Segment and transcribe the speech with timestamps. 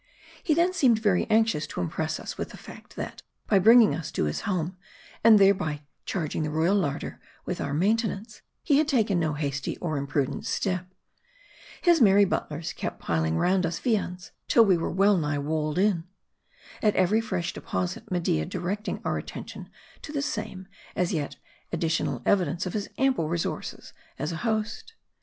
[0.41, 3.93] He then seemed very anx ious to impress us with the fact, that, by bringing
[3.93, 4.75] us to his home,
[5.23, 9.77] and thereby charging the royal larder with our main tenance, he had taken no hasty
[9.77, 10.87] or imprudent step.
[11.83, 16.05] His merry butlers kept piling round us viands, till we were well nigh walled in.
[16.81, 19.69] At every fresh deposit, Media directing our attention
[20.01, 21.35] to the same, as yet
[21.71, 24.95] additional evidence of his ample resources as a host.